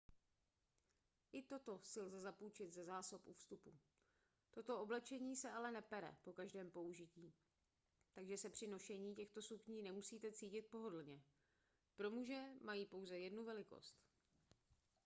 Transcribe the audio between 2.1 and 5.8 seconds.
zapůjčit ze zásob u vstupu toto oblečení se ale